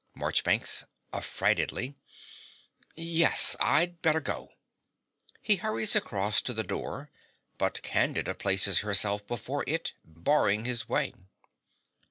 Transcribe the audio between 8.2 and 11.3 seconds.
places herself before it, barring his way.)